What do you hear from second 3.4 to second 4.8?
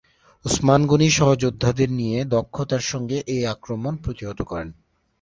আক্রমণ প্রতিহত করেন।